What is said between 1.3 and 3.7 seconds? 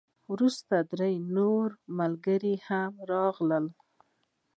نور ملګري هم راغلل.